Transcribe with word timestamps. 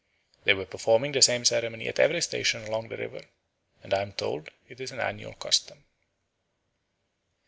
They 0.45 0.55
were 0.55 0.65
performing 0.65 1.11
the 1.11 1.21
same 1.21 1.45
ceremony 1.45 1.87
at 1.87 1.99
every 1.99 2.21
station 2.21 2.63
along 2.63 2.87
the 2.89 2.97
river, 2.97 3.21
and 3.83 3.93
I 3.93 4.01
am 4.01 4.13
told 4.13 4.49
it 4.67 4.79
is 4.81 4.91
an 4.91 4.99
annual 4.99 5.33
custom." 5.33 5.83